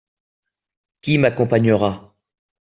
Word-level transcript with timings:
Qui 1.01 1.19
m'accompagnera. 1.19 2.15